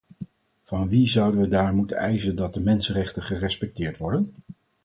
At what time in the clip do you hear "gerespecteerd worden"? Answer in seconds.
3.23-4.33